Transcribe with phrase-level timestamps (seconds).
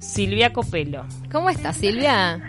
[0.00, 1.04] Silvia Copelo.
[1.30, 2.40] ¿Cómo estás, Silvia?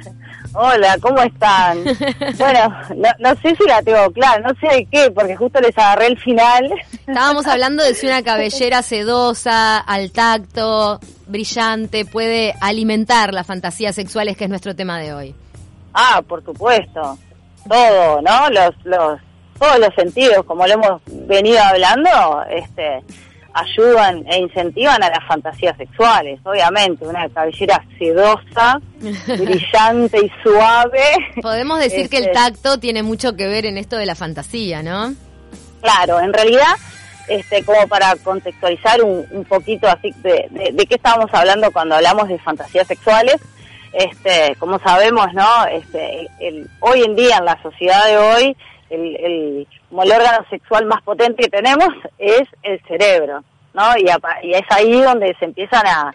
[0.53, 1.83] Hola, ¿cómo están?
[2.38, 2.75] bueno,
[3.20, 6.17] no, sé si la tengo clara, no sé de qué, porque justo les agarré el
[6.17, 6.72] final.
[7.08, 14.38] Estábamos hablando de si una cabellera sedosa, al tacto, brillante, puede alimentar las fantasías sexuales,
[14.38, 15.36] que es nuestro tema de hoy.
[15.93, 17.18] Ah, por supuesto.
[17.68, 18.50] Todo, ¿no?
[18.50, 19.20] Los, los,
[19.59, 23.04] todos los sentidos, como lo hemos venido hablando, este,
[23.54, 28.79] ayudan e incentivan a las fantasías sexuales, obviamente, una cabellera sedosa,
[29.27, 31.03] brillante y suave.
[31.41, 34.84] Podemos decir que el este, tacto tiene mucho que ver en esto de la fantasía,
[34.84, 35.13] ¿no?
[35.81, 36.76] Claro, en realidad,
[37.27, 42.38] este, como para contextualizar un, poquito así de, de, qué estábamos hablando cuando hablamos de
[42.40, 43.38] fantasías sexuales,
[43.93, 45.66] este, como sabemos, ¿no?
[45.66, 48.57] Este, el, hoy en día en la sociedad de hoy
[48.89, 53.43] el, como el órgano sexual más potente que tenemos es el cerebro,
[53.73, 53.98] ¿no?
[53.98, 54.05] Y,
[54.53, 56.13] es ahí donde se empiezan a,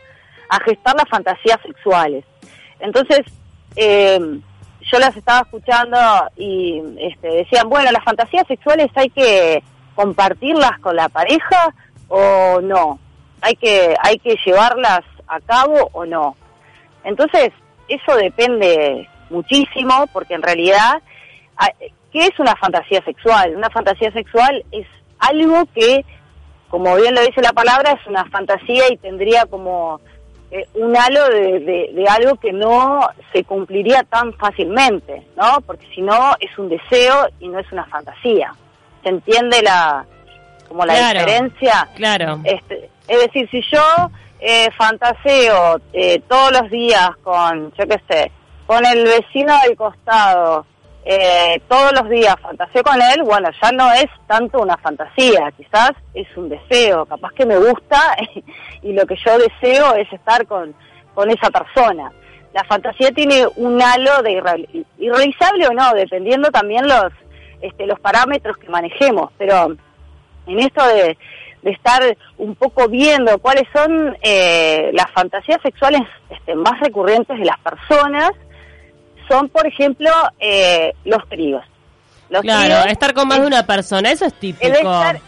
[0.65, 2.25] gestar las fantasías sexuales.
[2.79, 3.23] Entonces,
[3.75, 4.21] eh,
[4.81, 5.99] yo las estaba escuchando
[6.37, 9.65] y este, decían, bueno, las fantasías sexuales hay que
[9.97, 11.75] compartirlas con la pareja
[12.09, 13.01] o no,
[13.41, 16.37] hay que, hay que llevarlas a cabo o no.
[17.03, 17.51] Entonces,
[17.89, 21.03] eso depende muchísimo porque en realidad
[22.15, 23.57] ¿Qué es una fantasía sexual?
[23.57, 24.87] Una fantasía sexual es
[25.19, 26.05] algo que,
[26.69, 30.01] como bien lo dice la palabra, es una fantasía y tendría como
[30.53, 33.01] eh, un halo de, algo que no
[33.33, 35.61] se cumpliría tan fácilmente, ¿no?
[35.63, 38.55] Porque si no es un deseo y no es una fantasía.
[39.03, 40.07] ¿Se entiende la
[40.69, 41.89] como la diferencia?
[41.97, 42.39] Claro.
[42.45, 43.83] Este, es decir, si yo
[44.39, 48.31] eh, fantaseo eh, todos los días con, yo qué sé,
[48.67, 50.65] con el vecino del costado,
[51.07, 55.93] eh, todos los días fantaseo con él, bueno, ya no es tanto una fantasía, quizás
[56.15, 58.17] es un deseo, capaz que me gusta
[58.83, 60.75] y lo que yo deseo es estar con,
[61.15, 62.11] con esa persona.
[62.55, 64.33] La fantasía tiene un halo de
[64.99, 67.13] irrealizable o no, dependiendo también los,
[67.61, 69.77] este, los parámetros que manejemos, pero
[70.47, 71.19] en esto de,
[71.65, 72.03] de estar
[72.39, 78.31] un poco viendo cuáles son eh, las fantasías sexuales este, más recurrentes de las personas,
[79.29, 81.65] son, por ejemplo, eh, los tríos.
[82.41, 84.67] claro, estar con más de una persona, eso es típico.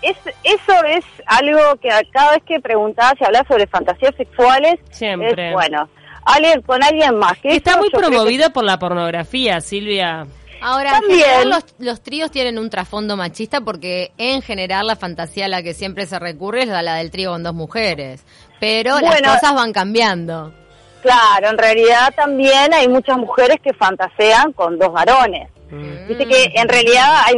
[0.03, 5.53] es, eso es algo que cada vez que preguntabas y hablas sobre fantasías sexuales, Siempre.
[5.53, 5.89] bueno,
[6.25, 7.39] alguien con alguien más.
[7.39, 10.27] Que Está muy promovida por la pornografía, Silvia.
[10.61, 11.51] Ahora, También.
[11.51, 15.75] los, los, tríos tienen un trasfondo machista porque en general la fantasía a la que
[15.75, 18.25] siempre se recurre es la, del trío con dos mujeres.
[18.59, 20.53] Pero las cosas van cambiando.
[21.03, 25.49] Claro, en realidad también hay muchas mujeres que fantasean con dos varones.
[25.71, 26.09] Mm.
[26.09, 27.34] Viste que en realidad hay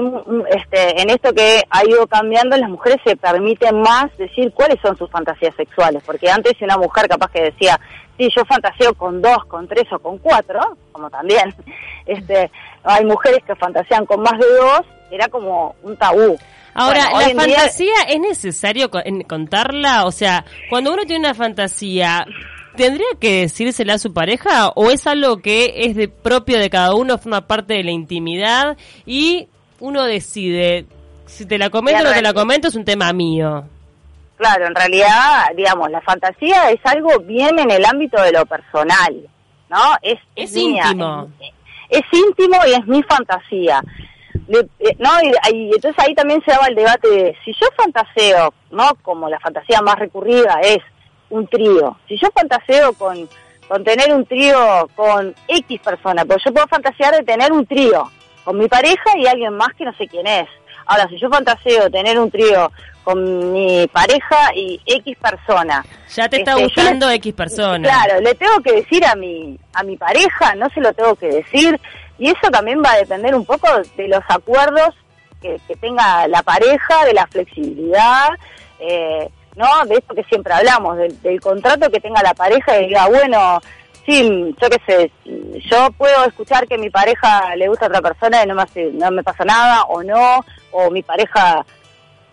[0.50, 4.96] este, en esto que ha ido cambiando, las mujeres se permiten más decir cuáles son
[4.98, 7.80] sus fantasías sexuales, porque antes una mujer capaz que decía,
[8.18, 10.60] sí, yo fantaseo con dos, con tres o con cuatro,
[10.92, 11.54] como también,
[12.06, 12.50] este,
[12.84, 16.38] hay mujeres que fantasean con más de dos, era como un tabú.
[16.74, 18.90] Ahora, ¿la fantasía es necesario
[19.26, 20.04] contarla?
[20.04, 22.24] O sea, cuando uno tiene una fantasía,
[22.78, 26.94] ¿Tendría que decírsela a su pareja o es algo que es de propio de cada
[26.94, 29.48] uno, forma parte de la intimidad y
[29.80, 30.86] uno decide
[31.26, 33.64] si te la comento o no te la comento es un tema mío?
[34.36, 39.28] Claro, en realidad, digamos, la fantasía es algo bien en el ámbito de lo personal,
[39.68, 39.96] ¿no?
[40.00, 41.28] Es, es, íntimo.
[41.90, 43.82] Es, íntimo y es mi fantasía.
[44.34, 45.10] Eh, ¿no?
[45.52, 48.94] Y, entonces ahí también se daba el debate de si yo fantaseo, ¿no?
[49.02, 50.78] Como la fantasía más recurrida es
[51.30, 51.96] un trío.
[52.08, 53.28] Si yo fantaseo con,
[53.66, 58.10] con tener un trío con X persona, pues yo puedo fantasear de tener un trío
[58.44, 60.48] con mi pareja y alguien más que no sé quién es.
[60.86, 62.72] Ahora, si yo fantaseo tener un trío
[63.04, 65.84] con mi pareja y X persona.
[66.14, 67.88] Ya te está este, gustando X persona.
[67.88, 71.28] Claro, le tengo que decir a mi, a mi pareja, no se lo tengo que
[71.28, 71.78] decir.
[72.18, 74.94] Y eso también va a depender un poco de los acuerdos
[75.40, 78.28] que, que tenga la pareja, de la flexibilidad.
[78.80, 79.66] Eh, ¿no?
[79.86, 83.60] De esto que siempre hablamos, del, contrato que tenga la pareja y diga, bueno,
[84.06, 85.12] sí, yo qué sé,
[85.70, 89.10] yo puedo escuchar que mi pareja le gusta a otra persona y no me, no
[89.10, 91.64] me pasa nada, o no, o mi pareja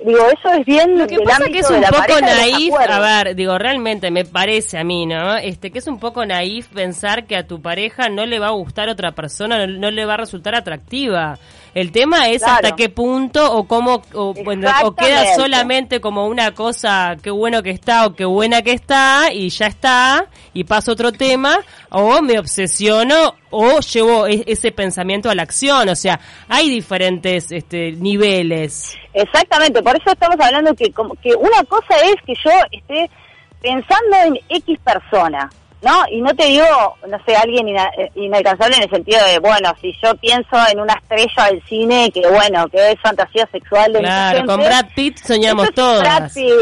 [0.03, 3.57] digo, eso es bien Lo que pasa que es un poco naif, a ver, digo,
[3.57, 5.35] realmente me parece a mí, ¿no?
[5.37, 8.51] Este, que es un poco naif pensar que a tu pareja no le va a
[8.51, 11.37] gustar otra persona, no le va a resultar atractiva.
[11.75, 17.29] El tema es hasta qué punto o cómo o, queda solamente como una cosa, qué
[17.29, 21.59] bueno que está o qué buena que está y ya está y paso otro tema
[21.89, 26.17] o me obsesiono o llevo e, ese pensamiento a la acción, o sea,
[26.47, 28.95] hay diferentes este, niveles.
[29.13, 33.09] Exactamente, por eso estamos hablando que como que una cosa es que yo esté
[33.61, 35.49] pensando en X persona,
[35.81, 36.03] ¿no?
[36.09, 36.65] Y no te digo,
[37.07, 40.93] no sé, alguien eh, inalcanzable en el sentido de, bueno, si yo pienso en una
[40.93, 45.73] estrella del cine que, bueno, que es fantasía sexual de Claro, con Brad Pitt soñamos
[45.73, 46.03] todos.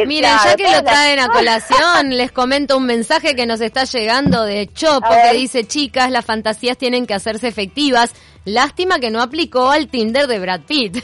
[0.05, 4.43] Miren, ya que lo traen a colación, les comento un mensaje que nos está llegando
[4.43, 8.13] de Chopo que dice, chicas, las fantasías tienen que hacerse efectivas.
[8.45, 11.01] Lástima que no aplicó al Tinder de Brad Pitt.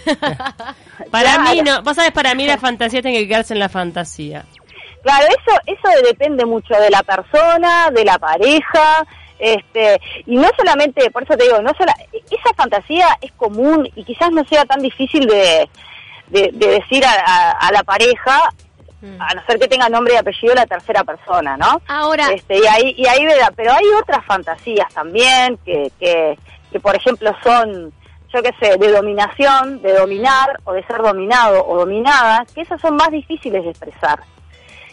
[1.11, 4.45] para mí no, vos sabés, para mí la fantasía tiene que quedarse en la fantasía.
[5.01, 9.05] Claro, eso, eso depende mucho de la persona, de la pareja,
[9.39, 14.03] este, y no solamente, por eso te digo, no sola, esa fantasía es común y
[14.03, 15.69] quizás no sea tan difícil de,
[16.27, 18.51] de, decir a, la pareja,
[19.01, 19.21] mm.
[19.21, 21.81] a no ser que tenga nombre y apellido la tercera persona, ¿no?
[21.87, 22.27] Ahora.
[22.33, 23.25] Este, y ahí, y ahí,
[23.55, 26.37] pero hay otras fantasías también que, que,
[26.69, 27.93] que por ejemplo son,
[28.33, 32.81] yo qué sé, de dominación, de dominar o de ser dominado o dominada, que esas
[32.81, 34.19] son más difíciles de expresar.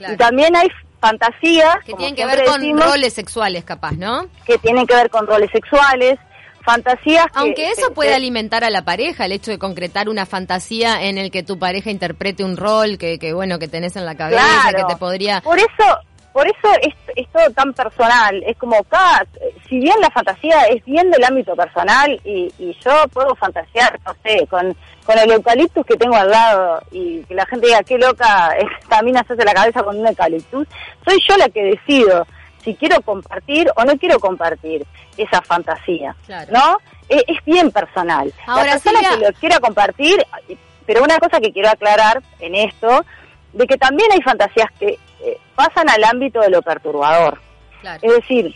[0.01, 0.69] Y también hay
[1.01, 4.27] fantasías que tienen que ver con roles sexuales, capaz, ¿no?
[4.45, 6.19] Que tienen que ver con roles sexuales,
[6.65, 7.27] fantasías.
[7.35, 11.31] Aunque eso puede alimentar a la pareja, el hecho de concretar una fantasía en el
[11.31, 14.85] que tu pareja interprete un rol que, que bueno, que tenés en la cabeza, que
[14.85, 15.41] te podría.
[15.41, 16.01] Por eso,
[16.37, 18.43] por eso es, es, todo tan personal.
[18.47, 19.25] Es como cada,
[19.67, 24.15] si bien la fantasía es bien del ámbito personal y, y yo puedo fantasear, no
[24.23, 27.97] sé, con, con el eucaliptus que tengo al lado y que la gente diga qué
[27.97, 28.55] loca
[28.91, 30.69] también hace la cabeza con un eucaliptus,
[31.07, 32.27] soy yo la que decido
[32.63, 34.85] si quiero compartir o no quiero compartir
[35.17, 36.15] esa fantasía,
[36.51, 36.77] ¿no?
[37.09, 38.31] Es, bien personal.
[38.47, 40.23] la persona que lo quiera compartir,
[40.85, 43.07] pero una cosa que quiero aclarar en esto,
[43.55, 47.41] de que también hay fantasías que eh, pasan al ámbito de lo perturbador.
[48.03, 48.55] Es decir,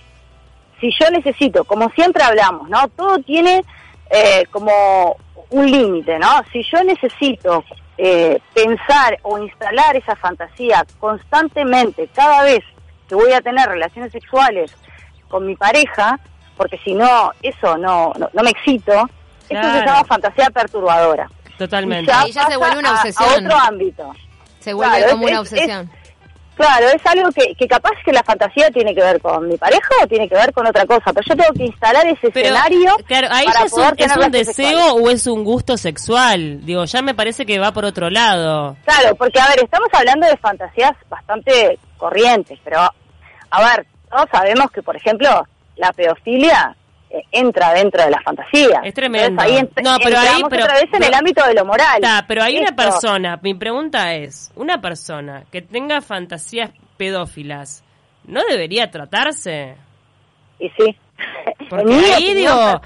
[0.80, 2.88] si yo necesito, como siempre hablamos, ¿no?
[2.88, 3.62] Todo tiene
[4.10, 5.16] eh, como
[5.50, 6.42] un límite, ¿no?
[6.52, 7.64] Si yo necesito
[7.98, 12.64] eh, pensar o instalar esa fantasía constantemente, cada vez
[13.08, 14.74] que voy a tener relaciones sexuales
[15.28, 16.18] con mi pareja,
[16.56, 19.08] porque si no, eso no, no, me excito,
[19.48, 21.28] eso se llama fantasía perturbadora.
[21.58, 22.10] Totalmente.
[22.26, 23.28] Y ya, se vuelve una obsesión.
[23.28, 24.14] A, otro ámbito.
[24.60, 25.90] Se vuelve como una obsesión.
[26.56, 29.88] Claro, es algo que, que capaz que la fantasía tiene que ver con mi pareja
[30.02, 32.96] o tiene que ver con otra cosa, pero yo tengo que instalar ese escenario.
[33.06, 36.64] Claro, ahí ya es un, es un deseo o es un gusto sexual.
[36.66, 38.76] Digo, ya me parece que va por otro lado.
[38.84, 42.80] Claro, porque a ver, estamos hablando de fantasías bastante corrientes, pero
[43.50, 45.46] a ver, todos sabemos que, por ejemplo,
[45.76, 46.76] la pedofilia
[47.32, 48.80] entra dentro de la fantasía.
[48.84, 49.40] Es tremendo.
[49.42, 52.00] ahí no, pero ahí pero, otra vez en el ámbito de lo moral.
[52.26, 57.84] pero hay una persona, mi pregunta es, una persona que tenga fantasías pedófilas,
[58.24, 59.76] ¿no debería tratarse?
[60.58, 60.96] Y sí.
[61.68, 62.80] Porque ahí digo,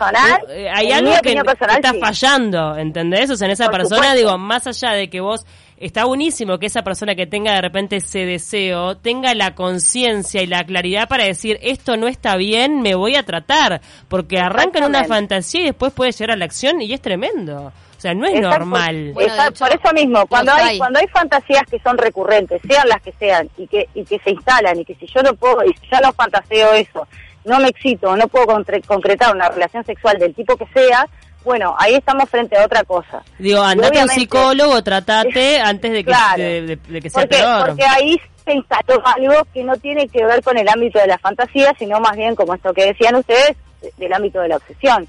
[0.50, 3.30] eh, hay algo que, está fallando, ¿entendés?
[3.30, 5.46] O sea, en esa persona, digo, más allá de que vos
[5.76, 10.46] está buenísimo que esa persona que tenga de repente ese deseo tenga la conciencia y
[10.46, 15.04] la claridad para decir esto no está bien, me voy a tratar, porque arrancan una
[15.04, 17.72] fantasía y después puede llegar a la acción y es tremendo.
[17.96, 19.12] O sea, no es normal.
[19.14, 23.48] por eso mismo, cuando hay, cuando hay fantasías que son recurrentes, sean las que sean,
[23.56, 26.00] y que, y que se instalan, y que si yo no puedo, y si ya
[26.00, 27.08] no fantaseo eso,
[27.44, 28.46] no me excito, no puedo
[28.86, 31.06] concretar una relación sexual del tipo que sea,
[31.44, 33.22] bueno, ahí estamos frente a otra cosa.
[33.38, 37.66] Digo, andate a un psicólogo, tratate antes de que, de, que sea porque, peor.
[37.66, 41.18] Porque ahí se instaló algo que no tiene que ver con el ámbito de la
[41.18, 43.56] fantasía, sino más bien, como esto que decían ustedes,
[43.98, 45.06] del ámbito de la obsesión.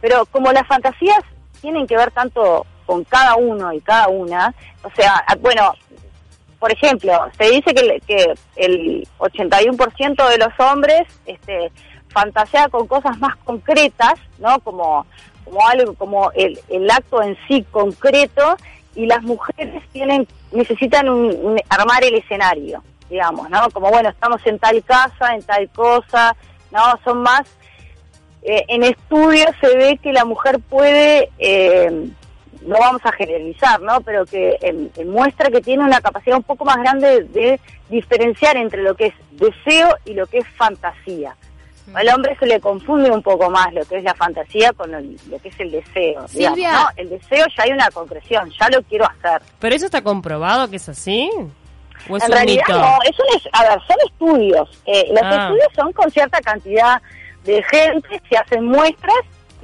[0.00, 1.20] Pero como las fantasías
[1.60, 5.72] tienen que ver tanto con cada uno y cada una, o sea, bueno,
[6.64, 11.70] por ejemplo, se dice que, el 81% de los hombres este,
[12.08, 14.58] fantasea con cosas más concretas, ¿no?
[14.60, 15.04] Como
[15.44, 18.56] como algo, como el, el acto en sí concreto
[18.94, 23.68] y las mujeres tienen necesitan un, armar el escenario, digamos, ¿no?
[23.68, 26.34] Como bueno, estamos en tal casa, en tal cosa,
[26.70, 26.80] ¿no?
[27.04, 27.42] Son más
[28.40, 32.08] eh, en estudios se ve que la mujer puede eh,
[32.66, 34.00] no vamos a generalizar, ¿no?
[34.00, 34.58] Pero que
[35.06, 39.14] muestra que tiene una capacidad un poco más grande de diferenciar entre lo que es
[39.32, 41.36] deseo y lo que es fantasía.
[41.92, 45.38] Al hombre se le confunde un poco más lo que es la fantasía con lo,
[45.38, 46.22] que es el deseo.
[46.22, 46.88] ¿no?
[46.96, 49.42] El deseo ya hay una concreción, ya lo quiero hacer.
[49.58, 51.30] ¿Pero eso está comprobado que es así?
[52.08, 54.82] ¿O es en realidad no, es a ver, son estudios.
[54.86, 55.42] Eh, los ah.
[55.42, 57.00] estudios son con cierta cantidad
[57.44, 59.14] de gente, se hacen muestras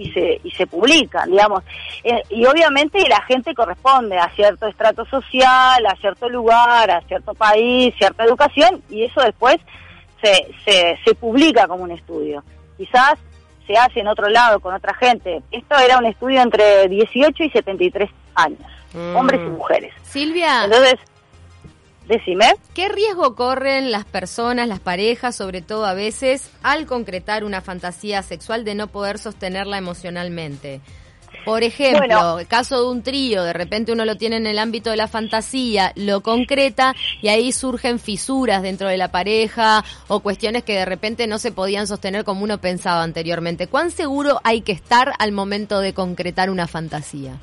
[0.01, 1.63] y se, y se publican, digamos.
[2.03, 7.35] Eh, y obviamente la gente corresponde a cierto estrato social, a cierto lugar, a cierto
[7.35, 9.57] país, cierta educación, y eso después
[10.23, 12.43] se, se, publica como un estudio.
[12.77, 13.15] Quizás
[13.67, 15.43] se hace en otro lado con otra gente.
[15.51, 18.61] Esto era un estudio entre 18 y 73 años,
[18.95, 19.17] mm.
[19.17, 19.93] hombres y mujeres.
[20.03, 20.65] Silvia.
[20.65, 20.99] Entonces,
[22.11, 22.57] Decime.
[22.75, 28.25] ¿Qué riesgo corren las personas, las parejas, sobre todo a veces, al concretar una fantasía
[28.25, 30.81] sexual de no poder sostenerla emocionalmente?
[31.45, 34.91] Por ejemplo, el caso de un trío, de repente uno lo tiene en el ámbito
[34.91, 40.65] de la fantasía, lo concreta y ahí surgen fisuras dentro de la pareja o cuestiones
[40.65, 43.69] que de repente no se podían sostener como uno pensaba anteriormente.
[43.69, 47.37] ¿Cuán seguro hay que estar al momento de concretar una fantasía?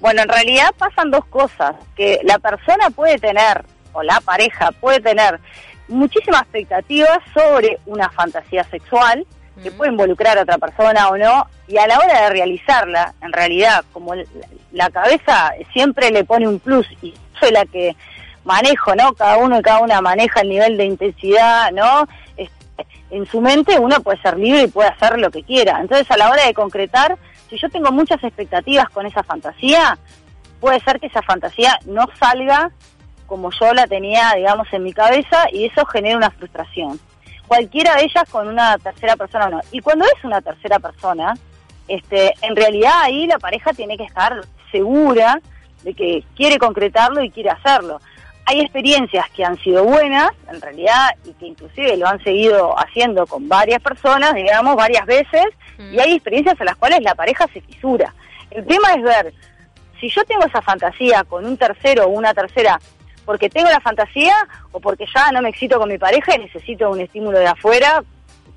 [0.00, 5.00] Bueno, en realidad pasan dos cosas, que la persona puede tener, o la pareja puede
[5.00, 5.40] tener,
[5.88, 9.26] muchísimas expectativas sobre una fantasía sexual,
[9.62, 13.32] que puede involucrar a otra persona o no, y a la hora de realizarla, en
[13.32, 14.12] realidad, como
[14.72, 17.94] la cabeza siempre le pone un plus, y soy la que
[18.44, 19.12] manejo, ¿no?
[19.14, 22.08] Cada uno y cada una maneja el nivel de intensidad, ¿no?
[23.10, 25.78] En su mente uno puede ser libre y puede hacer lo que quiera.
[25.80, 27.16] Entonces, a la hora de concretar,
[27.48, 29.96] si yo tengo muchas expectativas con esa fantasía,
[30.58, 32.72] puede ser que esa fantasía no salga
[33.34, 37.00] como yo la tenía, digamos, en mi cabeza y eso genera una frustración
[37.48, 39.60] cualquiera de ellas con una tercera persona o no.
[39.72, 41.34] Y cuando es una tercera persona,
[41.88, 45.40] este, en realidad ahí la pareja tiene que estar segura
[45.82, 48.00] de que quiere concretarlo y quiere hacerlo.
[48.46, 53.26] Hay experiencias que han sido buenas, en realidad, y que inclusive lo han seguido haciendo
[53.26, 55.46] con varias personas, digamos, varias veces,
[55.92, 58.14] y hay experiencias en las cuales la pareja se fisura.
[58.52, 59.34] El tema es ver,
[60.00, 62.78] si yo tengo esa fantasía con un tercero o una tercera
[63.24, 64.34] porque tengo la fantasía
[64.72, 68.02] o porque ya no me excito con mi pareja y necesito un estímulo de afuera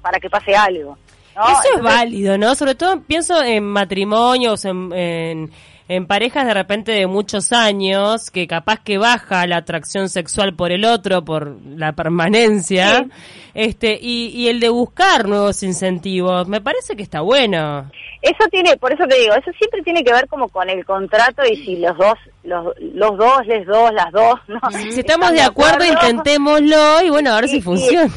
[0.02, 0.98] para que pase algo.
[1.32, 2.56] Eso es válido, ¿no?
[2.56, 5.52] Sobre todo pienso en matrimonios, en,
[5.88, 10.72] en, parejas de repente de muchos años, que capaz que baja la atracción sexual por
[10.72, 13.06] el otro, por la permanencia,
[13.54, 17.92] este y, y el de buscar nuevos incentivos, me parece que está bueno.
[18.28, 21.44] Eso tiene, por eso te digo, eso siempre tiene que ver como con el contrato
[21.46, 24.60] y si los dos, los, los dos, les dos, las dos, ¿no?
[24.72, 28.12] Si estamos de acuerdo, intentémoslo y bueno, a ver si funciona.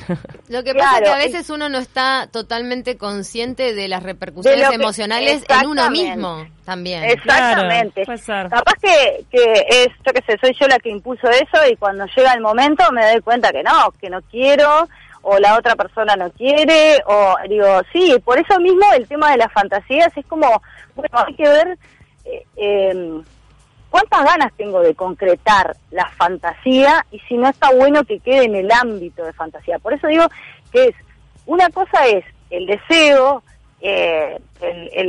[0.49, 4.71] Lo que pasa es que a veces uno no está totalmente consciente de las repercusiones
[4.73, 7.05] emocionales en uno mismo también.
[7.05, 8.05] Exactamente.
[8.05, 12.05] Capaz que, que es, yo qué sé, soy yo la que impuso eso y cuando
[12.17, 14.89] llega el momento me doy cuenta que no, que no quiero
[15.23, 19.39] o la otra persona no quiere, o digo, sí, por eso mismo el tema de
[19.39, 20.63] las fantasías es como,
[20.95, 21.79] bueno, hay que ver
[22.25, 23.23] eh, em,
[23.91, 28.55] cuántas ganas tengo de concretar la fantasía y si no está bueno que quede en
[28.55, 29.79] el ámbito de fantasía.
[29.79, 30.25] Por eso digo
[30.73, 30.95] que es,
[31.47, 33.43] una cosa es el deseo,
[33.83, 34.39] eh,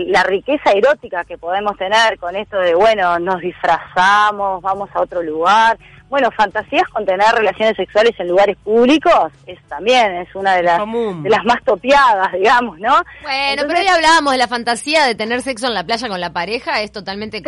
[0.07, 5.21] la riqueza erótica que podemos tener con esto de, bueno, nos disfrazamos, vamos a otro
[5.21, 5.77] lugar,
[6.11, 10.79] bueno, fantasías con tener relaciones sexuales en lugares públicos es también es una de las
[10.79, 13.01] de las más topiadas, digamos, ¿no?
[13.21, 16.33] Bueno, pero ya hablábamos de la fantasía de tener sexo en la playa con la
[16.33, 17.41] pareja, es totalmente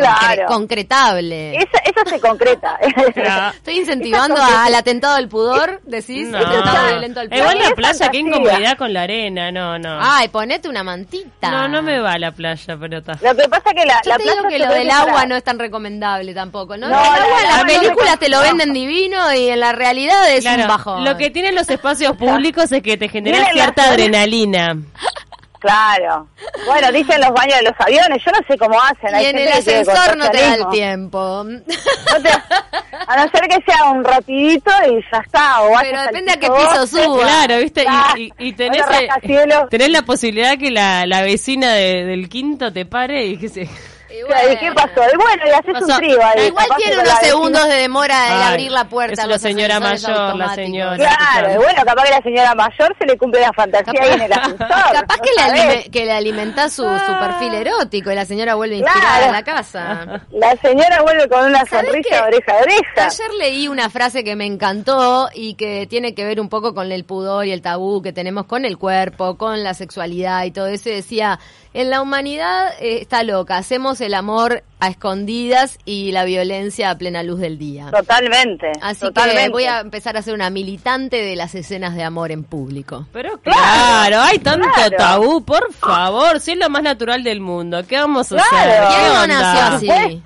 [0.48, 1.56] concretable.
[1.56, 2.78] Esa, esa se concreta.
[3.54, 6.40] Estoy incentivando al atentado del pudor, decís, no.
[6.40, 9.98] Igual la playa, qué incomodidad con la arena, no, no.
[10.00, 11.50] Ay, ponete una mantita.
[11.50, 13.12] No, no me va la playa, pero está.
[13.20, 15.36] Lo que pasa que la, Yo la te playa digo que lo del agua no
[15.36, 16.88] es tan recomendable tampoco, ¿no?
[16.88, 21.04] no, las películas te lo ven venden divino y en la realidad es un bajón.
[21.04, 24.76] Lo que tienen los espacios públicos es que te genera cierta adrenalina.
[25.64, 26.28] Claro.
[26.66, 29.18] Bueno, dicen los baños de los aviones, yo no sé cómo hacen.
[29.18, 31.18] Y en el ascensor no te da el tiempo.
[31.18, 35.62] a no ser que sea un rapidito y ya está.
[35.62, 37.22] O Pero depende a qué piso suba.
[37.22, 37.86] Claro, ¿viste?
[38.38, 38.82] Y, tenés,
[39.70, 43.66] tenés, la posibilidad que la, la vecina del quinto te pare y que se
[44.18, 45.02] ¿Y qué pasó?
[45.12, 46.46] Y bueno, y haces un trío ahí.
[46.46, 49.22] Igual tiene unos segundos de demora en abrir la puerta.
[49.22, 50.96] Es la señora mayor, la señora.
[50.96, 54.22] Claro, y bueno, capaz que la señora mayor se le cumple la fantasía ahí en
[54.22, 54.68] el ascensor.
[54.68, 57.18] Capaz que le, que le alimenta su, su, ah.
[57.20, 60.22] perfil erótico y la señora vuelve inspirada a la casa.
[60.30, 63.06] La señora vuelve con una sonrisa oreja a oreja.
[63.06, 66.90] Ayer leí una frase que me encantó y que tiene que ver un poco con
[66.92, 70.68] el pudor y el tabú que tenemos con el cuerpo, con la sexualidad y todo
[70.68, 70.90] eso.
[70.90, 71.38] decía,
[71.74, 76.98] en la humanidad eh, está loca, hacemos el amor a escondidas y la violencia a
[76.98, 77.90] plena luz del día.
[77.90, 78.70] Totalmente.
[78.82, 82.44] Así que voy a empezar a ser una militante de las escenas de amor en
[82.44, 83.06] público.
[83.12, 87.96] Pero claro, hay tanto tabú, por favor, si es lo más natural del mundo, ¿qué
[87.98, 88.82] vamos a hacer?
[88.88, 90.22] ¿Quién nació así?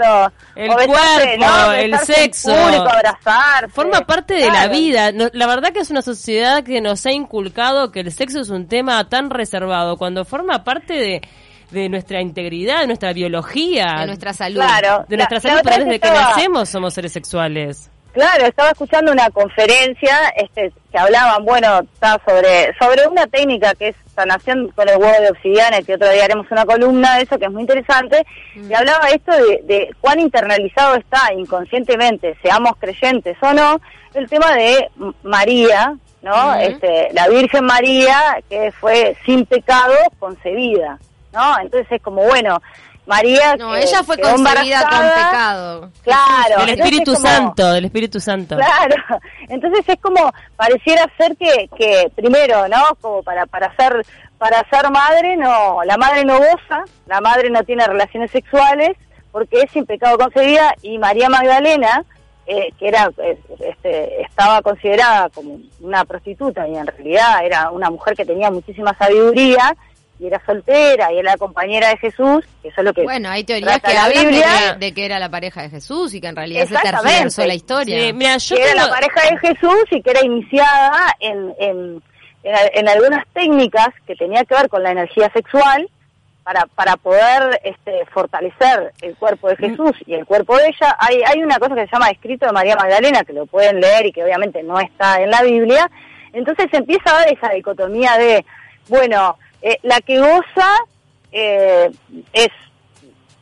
[0.56, 2.52] El cuerpo, el sexo,
[3.70, 5.12] forma parte de la vida.
[5.12, 8.66] la verdad que es una sociedad que nos ha inculcado que el sexo es un
[8.66, 11.22] tema tan reservado, cuando forma parte de
[11.70, 13.96] de nuestra integridad, de nuestra biología.
[14.00, 14.60] De nuestra salud.
[14.60, 15.04] Claro.
[15.08, 17.90] De nuestra salud, pero desde que nacemos somos seres sexuales.
[18.12, 21.80] Claro, estaba escuchando una conferencia este, que hablaban, bueno,
[22.26, 26.24] sobre sobre una técnica que es sanación con el huevo de obsidiana, que otro día
[26.24, 29.30] haremos una columna de eso, que es muy interesante, y hablaba esto
[29.62, 33.80] de, cuán internalizado está inconscientemente, seamos creyentes o no,
[34.14, 34.88] el tema de
[35.22, 36.54] María, ¿no?
[36.56, 40.98] este, la Virgen María, que fue sin pecado concebida,
[41.32, 41.58] ¿no?
[41.60, 42.60] Entonces es como, bueno,
[43.08, 43.56] María.
[43.56, 45.90] No, ella fue concebida con pecado.
[46.02, 46.66] Claro.
[46.66, 48.56] Del Espíritu Santo, del Espíritu Santo.
[48.56, 48.94] Claro.
[49.48, 52.82] Entonces es como, pareciera ser que, que primero, ¿no?
[53.00, 54.04] Como para, para ser,
[54.36, 58.90] para ser madre, no, la madre no goza, la madre no tiene relaciones sexuales,
[59.32, 62.04] porque es sin pecado concebida, y María Magdalena,
[62.46, 67.88] eh, que era, eh, este, estaba considerada como una prostituta, y en realidad era una
[67.88, 69.74] mujer que tenía muchísima sabiduría,
[70.18, 73.28] y era soltera y era la compañera de Jesús, que eso es lo que Bueno,
[73.30, 74.76] hay teorías que hablan Biblia.
[74.78, 78.12] De, que, era la pareja de Jesús y que en realidad se tergiversó la historia.
[78.12, 82.02] mira, yo que era la pareja de Jesús y que era iniciada en, en,
[82.42, 85.88] en, algunas técnicas que tenía que ver con la energía sexual
[86.42, 89.58] para, para poder este, fortalecer el cuerpo de mm.
[89.58, 90.96] Jesús y el cuerpo de ella.
[90.98, 94.06] Hay, hay una cosa que se llama escrito de María Magdalena, que lo pueden leer
[94.06, 95.88] y que obviamente no está en la Biblia.
[96.32, 98.44] Entonces empieza a ver esa dicotomía de,
[98.88, 100.70] bueno, eh, la que goza
[101.32, 101.90] eh,
[102.32, 102.48] es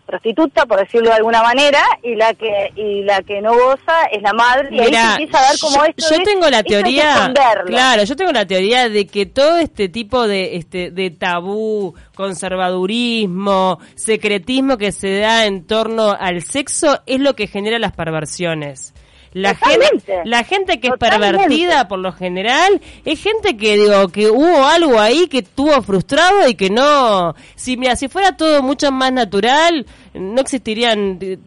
[0.07, 4.23] prostituta, por decirlo de alguna manera, y la que y la que no goza es
[4.23, 4.69] la madre.
[4.71, 6.07] y ahí se empieza a ver como esto.
[6.17, 7.35] Yo tengo la teoría,
[7.67, 13.81] claro, yo tengo la teoría de que todo este tipo de este de tabú, conservadurismo,
[13.97, 18.95] secretismo que se da en torno al sexo es lo que genera las perversiones.
[19.37, 24.31] La gente, la gente que es pervertida por lo general es gente que digo que
[24.31, 28.91] hubo algo ahí que estuvo frustrado y que no si mira si fuera todo mucho
[28.93, 29.85] más natural
[30.19, 31.39] no existirían eh,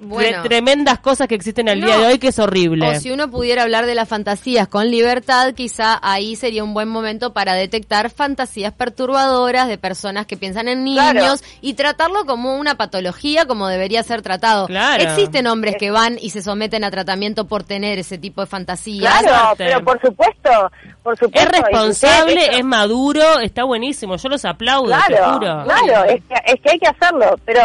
[0.44, 2.88] tremendas cosas que existen al día de hoy que es horrible.
[2.88, 6.88] O si uno pudiera hablar de las fantasías con libertad, quizá ahí sería un buen
[6.88, 12.76] momento para detectar fantasías perturbadoras de personas que piensan en niños y tratarlo como una
[12.76, 14.68] patología como debería ser tratado.
[15.00, 19.22] Existen hombres que van y se someten a tratamiento por tener ese tipo de fantasías.
[19.22, 20.72] Claro, pero por supuesto,
[21.04, 21.50] por supuesto.
[21.52, 26.72] Es responsable, es maduro, está buenísimo, yo los aplaudo, claro, Claro, es que, es que
[26.72, 27.62] hay que hacerlo, pero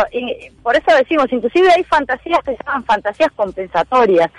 [0.62, 4.30] por eso decimos, inclusive hay fantasías que se llaman fantasías compensatorias.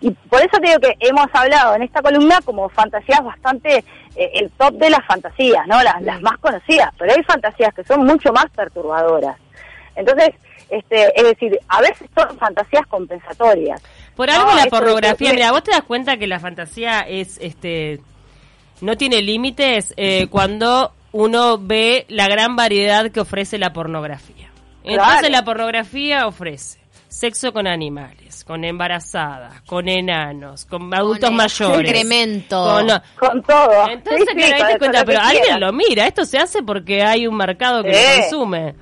[0.00, 3.84] Y por eso te digo que hemos hablado en esta columna como fantasías bastante,
[4.16, 5.82] eh, el top de las fantasías, ¿no?
[5.82, 9.36] Las, las más conocidas, pero hay fantasías que son mucho más perturbadoras.
[9.94, 10.30] Entonces,
[10.70, 13.82] este, es decir, a veces son fantasías compensatorias.
[14.16, 18.00] Por algo la pornografía, mira, vos te das cuenta que la fantasía es, este,
[18.80, 24.51] no tiene límites eh, cuando uno ve la gran variedad que ofrece la pornografía.
[24.84, 31.90] Entonces la pornografía ofrece sexo con animales, con embarazadas, con enanos, con adultos mayores.
[31.90, 32.80] Incremento.
[33.18, 33.88] Con, con todo.
[33.90, 34.26] Entonces,
[34.78, 38.74] cuenta, pero alguien lo mira, esto se hace porque hay un mercado que lo consume.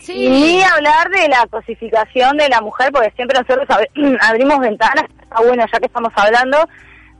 [0.00, 0.12] Sí.
[0.12, 3.66] Y ni hablar de la cosificación de la mujer, porque siempre nosotros
[4.20, 6.58] abrimos ventanas, está bueno ya que estamos hablando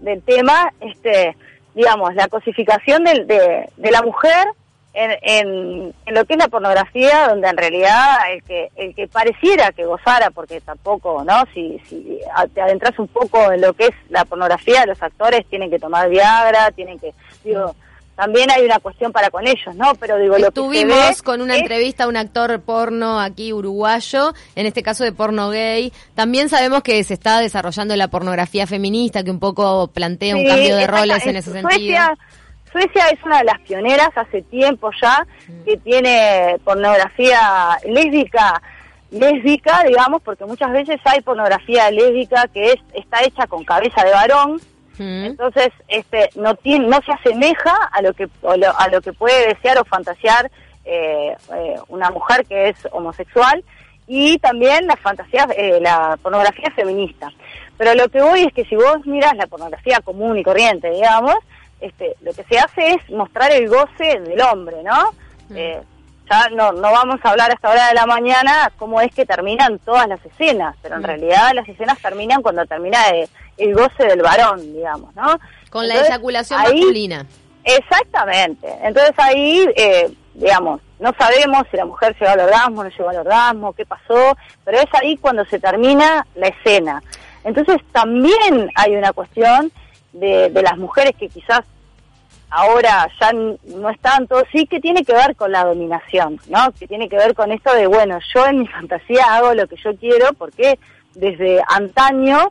[0.01, 1.35] del tema, este
[1.75, 4.47] digamos, la cosificación de, de, de la mujer
[4.95, 9.71] en, en, lo que es la pornografía, donde en realidad el que, el que pareciera
[9.73, 11.45] que gozara, porque tampoco, ¿no?
[11.55, 12.21] Si, si
[12.55, 16.09] te adentras un poco en lo que es la pornografía, los actores tienen que tomar
[16.09, 17.75] Viagra, tienen que, digo,
[18.19, 19.95] también hay una cuestión para con ellos, ¿no?
[19.95, 20.61] Pero digo, lo que
[21.23, 25.93] con una entrevista a un actor porno aquí uruguayo, en este caso de porno gay.
[26.17, 30.75] También sabemos que se está desarrollando la pornografía feminista, que un poco plantea un cambio
[30.75, 31.97] de roles en ese sentido.
[32.79, 35.65] Suecia es una de las pioneras hace tiempo ya mm.
[35.65, 38.63] que tiene pornografía lésbica,
[39.11, 44.13] lésbica, digamos, porque muchas veces hay pornografía lésbica que es está hecha con cabeza de
[44.13, 44.61] varón,
[44.97, 45.25] mm.
[45.25, 49.79] entonces este no tiene no se asemeja a lo que a lo que puede desear
[49.79, 50.49] o fantasear
[50.85, 53.65] eh, eh, una mujer que es homosexual
[54.07, 57.33] y también la fantasía eh, la pornografía feminista.
[57.77, 61.35] Pero lo que voy es que si vos miras la pornografía común y corriente, digamos,
[61.81, 65.13] este, lo que se hace es mostrar el goce del hombre, ¿no?
[65.49, 65.57] Mm.
[65.57, 65.81] Eh,
[66.31, 69.79] ya no, no vamos a hablar hasta hora de la mañana cómo es que terminan
[69.79, 71.07] todas las escenas, pero en mm.
[71.07, 72.99] realidad las escenas terminan cuando termina
[73.57, 75.39] el, goce del varón, digamos, ¿no?
[75.71, 77.27] Con la eyaculación masculina.
[77.65, 78.69] Exactamente.
[78.83, 83.19] Entonces ahí, eh, digamos, no sabemos si la mujer llegó al orgasmo, no llegó al
[83.19, 87.03] orgasmo, qué pasó, pero es ahí cuando se termina la escena.
[87.45, 89.73] Entonces también hay una cuestión
[90.19, 91.63] de, de las mujeres que quizás
[92.51, 96.73] ahora ya no es tanto, sí que tiene que ver con la dominación, ¿no?
[96.79, 99.77] Que tiene que ver con esto de, bueno, yo en mi fantasía hago lo que
[99.77, 100.79] yo quiero porque
[101.15, 102.51] desde antaño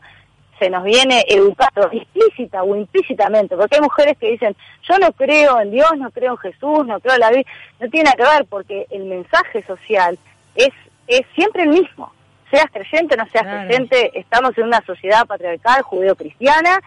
[0.60, 4.56] se nos viene educado explícita o implícitamente, porque hay mujeres que dicen,
[4.88, 7.90] yo no creo en Dios, no creo en Jesús, no creo en la Biblia, no
[7.90, 10.18] tiene nada que ver porque el mensaje social
[10.56, 10.72] es,
[11.08, 12.12] es siempre el mismo.
[12.50, 16.80] Seas creyente o no seas creyente, estamos en una sociedad patriarcal, judeo-cristiana,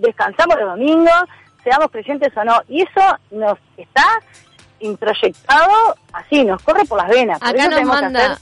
[0.00, 1.24] descansamos los domingos,
[1.62, 4.04] seamos creyentes o no, y eso nos está
[4.80, 7.38] introyectado así, nos corre por las venas.
[7.42, 8.38] Acá nos manda,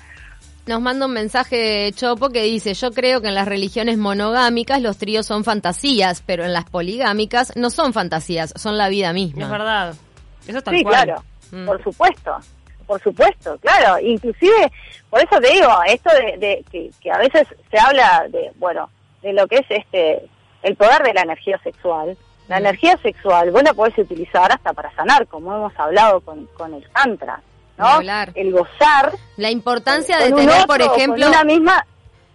[0.66, 4.98] nos manda un mensaje Chopo que dice, yo creo que en las religiones monogámicas los
[4.98, 9.44] tríos son fantasías, pero en las poligámicas no son fantasías, son la vida misma.
[9.44, 9.94] Es verdad.
[10.46, 11.66] Eso está Sí, claro, mm.
[11.66, 12.36] por supuesto.
[12.86, 14.72] Por supuesto, claro, inclusive,
[15.10, 18.88] por eso te digo, esto de, que, que a veces se habla de, bueno,
[19.20, 20.26] de lo que es este
[20.62, 22.16] el poder de la energía sexual,
[22.48, 22.58] la mm.
[22.58, 26.88] energía sexual vos la podés utilizar hasta para sanar, como hemos hablado con, con el
[26.90, 27.40] tantra,
[27.76, 28.00] ¿no?
[28.34, 29.12] El gozar.
[29.36, 31.28] La importancia de tener, por ejemplo...
[31.28, 31.86] una misma...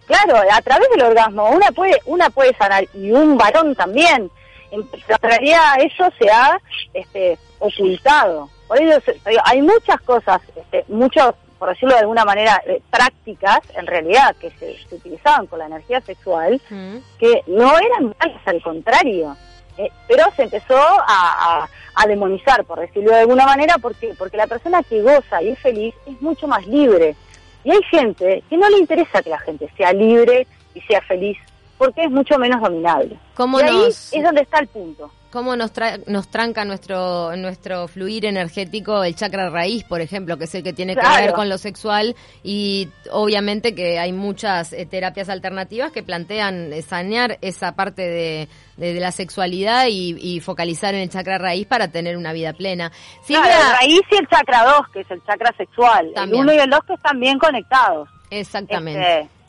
[0.06, 4.30] Claro, a través del orgasmo una puede, una puede sanar y un varón también.
[4.72, 4.90] En
[5.22, 6.60] realidad eso se ha
[6.94, 8.50] este, ocultado.
[8.68, 9.00] Por ello
[9.46, 14.50] hay muchas cosas, este, muchos, por decirlo de alguna manera, eh, prácticas en realidad que
[14.60, 16.98] se, utilizaban con la energía sexual, mm.
[17.18, 19.38] que no eran malas, al contrario.
[19.78, 21.66] Eh, pero se empezó a,
[22.06, 25.96] demonizar, por decirlo de alguna manera, porque porque la persona que goza y es feliz
[26.06, 27.16] es mucho más libre.
[27.64, 30.46] Y hay gente que no le interesa que la gente sea libre
[30.76, 31.38] y sea feliz,
[31.86, 33.20] porque es mucho menos dominable.
[33.36, 35.72] ¿Cómo y ahí es donde está el punto cómo nos,
[36.06, 40.74] nos tranca nuestro, nuestro fluir energético el chakra raíz, por ejemplo, que es el que
[40.74, 46.04] tiene que ver con lo sexual y obviamente que hay muchas eh, terapias alternativas que
[46.04, 51.88] plantean sanear esa parte de, de, la sexualidad y, focalizar en el chakra raíz para
[51.88, 52.92] tener una vida plena.
[53.26, 56.12] Claro, el raíz y el chakra 2, que es el chakra sexual.
[56.16, 58.08] El 1 y el 2 que están bien conectados.
[58.30, 59.22] Exactamente.
[59.22, 59.43] Este,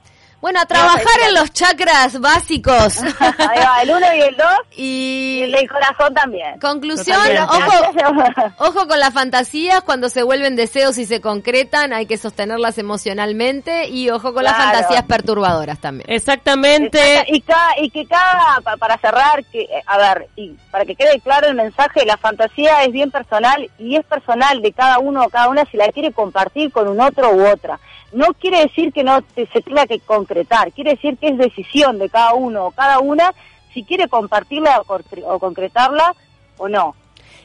[0.45, 3.03] bueno, a trabajar en los chakras básicos.
[3.19, 4.59] Ahí va, el uno y el dos.
[4.77, 6.61] Y, el del corazón también.
[6.61, 12.19] Conclusión, ojo, ojo con las fantasías, cuando se vuelven deseos y se concretan, hay que
[12.19, 16.13] sostenerlas emocionalmente y ojo con las fantasías perturbadoras también.
[16.13, 17.25] Exactamente.
[17.29, 17.43] Y,
[17.79, 21.55] y que cada, para cerrar, que eh, a ver, y para que quede claro el
[21.55, 25.65] mensaje, la fantasía es bien personal y es personal de cada uno o cada una
[25.71, 27.81] si la quiere compartir con un otro u otra
[28.15, 32.09] no quiere decir que no se tenga que concretar, quiere decir que es decisión de
[32.09, 33.35] cada uno o cada una
[33.73, 36.15] si quiere compartirla o, concretarla
[36.57, 36.95] o no.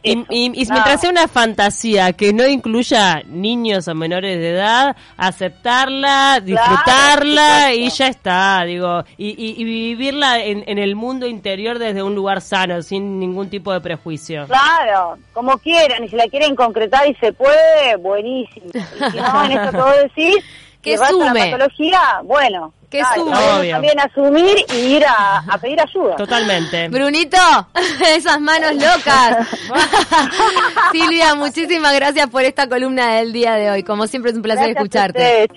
[0.01, 6.39] Y, y, mientras sea una fantasía que no incluya niños o menores de edad, aceptarla,
[6.39, 12.41] disfrutarla y ya está, digo, y, vivirla en, en, el mundo interior desde un lugar
[12.41, 14.45] sano, sin ningún tipo de prejuicio.
[14.47, 18.67] Claro, como quieran, y si la quieren concretar y se puede, buenísimo.
[18.73, 20.43] Y si no, en esto todo decir
[20.81, 21.25] que sume.
[21.25, 23.69] La patología, bueno, que sume.
[23.69, 26.15] También asumir y ir a, pedir ayuda.
[26.15, 26.89] Totalmente.
[26.89, 27.37] Brunito,
[28.15, 29.47] esas manos locas.
[30.91, 33.83] Silvia, muchísimas gracias por esta columna del día de hoy.
[33.83, 35.47] Como siempre es un placer escucharte.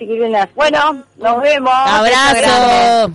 [0.55, 1.73] Bueno, nos vemos.
[1.73, 3.13] Abrazo.